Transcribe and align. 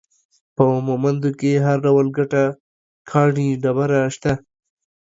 په 0.55 0.63
مومند 0.87 1.23
کې 1.39 1.51
هر 1.65 1.77
ډول 1.85 2.07
ګټه، 2.17 2.43
کاڼي، 3.09 3.47
ډبره، 3.63 4.01
شته 4.15 4.33